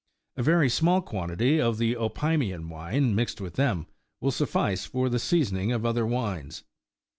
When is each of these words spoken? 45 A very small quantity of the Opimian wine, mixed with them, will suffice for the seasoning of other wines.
45 0.33 0.43
A 0.43 0.49
very 0.51 0.67
small 0.69 1.01
quantity 1.03 1.61
of 1.61 1.77
the 1.77 1.95
Opimian 1.95 2.69
wine, 2.69 3.13
mixed 3.13 3.39
with 3.39 3.53
them, 3.53 3.85
will 4.19 4.31
suffice 4.31 4.83
for 4.83 5.09
the 5.09 5.19
seasoning 5.19 5.71
of 5.71 5.85
other 5.85 6.07
wines. 6.07 6.63